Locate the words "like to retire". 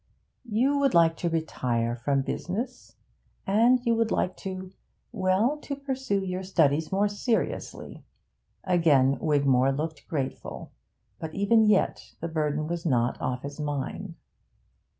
0.95-1.95